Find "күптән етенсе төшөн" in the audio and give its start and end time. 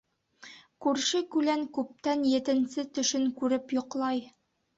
1.75-3.29